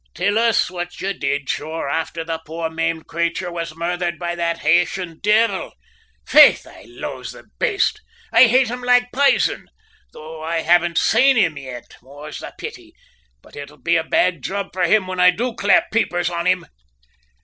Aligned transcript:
"Till 0.15 0.39
us 0.39 0.71
what 0.71 0.99
you 0.99 1.13
did, 1.13 1.47
sure, 1.47 1.87
afther 1.87 2.23
the 2.23 2.39
poor 2.43 2.71
maimed 2.71 3.05
crayture 3.05 3.51
was 3.51 3.75
murthered 3.75 4.17
by 4.17 4.33
that 4.33 4.57
Haytian 4.61 5.19
divvle. 5.21 5.73
Faith, 6.25 6.65
I 6.65 6.85
loathe 6.87 7.27
the 7.33 7.43
baste. 7.59 8.01
I 8.31 8.45
hate 8.47 8.67
him 8.69 8.81
like 8.81 9.11
pizen, 9.13 9.67
though 10.11 10.41
I 10.41 10.61
haven't 10.61 10.97
sane 10.97 11.35
him 11.37 11.55
yit, 11.55 11.97
more's 12.01 12.39
the 12.39 12.51
pity; 12.57 12.95
but 13.43 13.55
it'll 13.55 13.77
be 13.77 13.95
a 13.95 14.03
bad 14.03 14.41
job 14.41 14.69
for 14.73 14.85
him 14.85 15.05
when 15.05 15.19
I 15.19 15.29
do 15.29 15.53
clap 15.53 15.83
my 15.93 15.99
peepers 15.99 16.31
on 16.31 16.47
him!" 16.47 16.65